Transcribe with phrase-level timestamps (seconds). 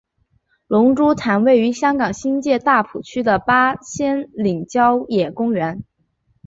[0.65, 5.83] 龙珠潭位于香港新界大埔区的八仙岭郊野公园。